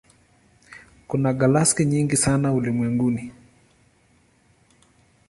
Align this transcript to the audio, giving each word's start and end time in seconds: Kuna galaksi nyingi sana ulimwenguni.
Kuna 1.07 1.33
galaksi 1.33 1.85
nyingi 1.85 2.17
sana 2.17 2.53
ulimwenguni. 2.53 3.31